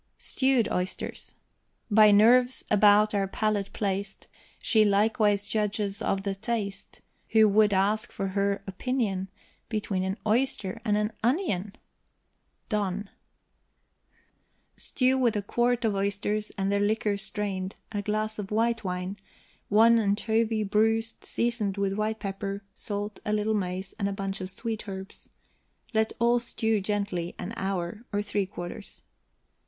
STEWED 0.17 0.67
OYSTERS. 0.71 1.35
By 1.91 2.09
nerves 2.09 2.65
about 2.71 3.13
our 3.13 3.27
palate 3.27 3.71
placed, 3.71 4.27
She 4.57 4.83
likewise 4.83 5.47
judges 5.47 6.01
of 6.01 6.23
the 6.23 6.33
taste. 6.33 7.01
Who 7.33 7.47
would 7.49 7.71
ask 7.71 8.11
for 8.11 8.29
her 8.29 8.63
opinion 8.65 9.29
Between 9.69 10.01
an 10.01 10.17
oyster 10.25 10.81
and 10.83 10.97
an 10.97 11.13
onion? 11.23 11.75
DONNE. 12.67 13.11
Stew 14.75 15.19
with 15.19 15.35
a 15.35 15.43
quart 15.43 15.85
of 15.85 15.93
oysters, 15.93 16.51
and 16.57 16.71
their 16.71 16.79
liquor 16.79 17.15
strained, 17.15 17.75
a 17.91 18.01
glass 18.01 18.39
of 18.39 18.49
white 18.49 18.83
wine, 18.83 19.17
one 19.69 19.99
anchovy 19.99 20.63
bruised, 20.63 21.23
seasoned 21.25 21.77
with 21.77 21.93
white 21.93 22.17
pepper, 22.19 22.63
salt, 22.73 23.19
a 23.23 23.31
little 23.31 23.53
mace, 23.53 23.93
and 23.99 24.09
a 24.09 24.13
bunch 24.13 24.41
of 24.41 24.49
sweet 24.49 24.87
herbs; 24.89 25.29
let 25.93 26.11
all 26.17 26.39
stew 26.39 26.81
gently 26.81 27.35
an 27.37 27.53
hour, 27.55 28.03
or 28.11 28.23
three 28.23 28.47
quarters. 28.47 29.03